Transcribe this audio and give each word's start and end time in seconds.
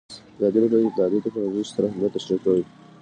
ازادي 0.37 0.57
راډیو 0.61 0.81
د 0.83 0.85
اطلاعاتی 0.87 1.19
تکنالوژي 1.25 1.67
ستر 1.71 1.83
اهميت 1.87 2.11
تشریح 2.17 2.39
کړی. 2.45 2.63